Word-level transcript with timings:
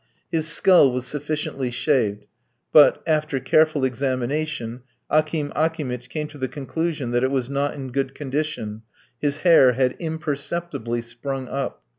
His 0.31 0.47
skull 0.47 0.91
was 0.91 1.05
sufficiently 1.05 1.69
shaved; 1.69 2.25
but, 2.73 3.03
after 3.05 3.39
careful 3.39 3.85
examination, 3.85 4.81
Akim 5.11 5.53
Akimitch 5.55 6.09
came 6.09 6.25
to 6.29 6.39
the 6.39 6.47
conclusion 6.47 7.11
that 7.11 7.23
it 7.23 7.29
was 7.29 7.51
not 7.51 7.75
in 7.75 7.91
good 7.91 8.15
condition, 8.15 8.81
his 9.21 9.37
hair 9.45 9.73
had 9.73 9.95
imperceptibly 9.99 11.03
sprung 11.03 11.47
up. 11.47 11.83